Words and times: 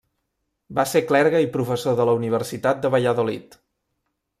Va 0.79 0.85
ser 0.93 1.01
clergue 1.11 1.43
i 1.45 1.51
professor 1.57 2.01
de 2.01 2.09
la 2.11 2.19
Universitat 2.23 2.85
de 2.87 2.93
Valladolid. 2.97 3.61